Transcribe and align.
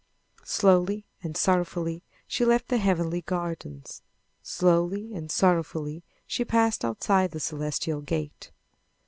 Slowly 0.47 1.05
and 1.21 1.37
sorrowfully 1.37 2.01
she 2.25 2.43
left 2.43 2.69
the 2.69 2.79
heavenly 2.79 3.21
gardens. 3.21 4.01
Slowly 4.41 5.13
and 5.13 5.29
sorrowfully 5.29 6.01
she 6.25 6.43
passed 6.43 6.83
outside 6.83 7.29
the 7.29 7.39
celestial 7.39 8.01
gate. 8.01 8.51